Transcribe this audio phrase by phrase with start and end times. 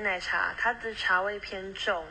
[0.00, 2.06] 奶茶它的茶味偏重。